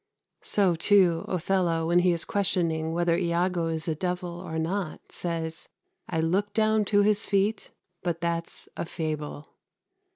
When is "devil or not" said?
3.93-5.11